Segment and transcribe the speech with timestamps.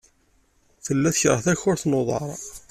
[0.85, 2.29] Tella tekṛeh takurt n uḍar.